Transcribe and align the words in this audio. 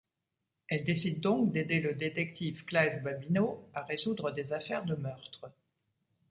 Elle 0.67 0.83
décide 0.83 1.19
donc 1.21 1.51
d'aider 1.53 1.79
le 1.79 1.93
détective 1.93 2.65
Clive 2.65 3.03
Babineaux 3.03 3.69
à 3.75 3.83
résoudre 3.83 4.31
des 4.31 4.51
affaires 4.51 4.83
de 4.83 4.95
meurtres. 4.95 5.51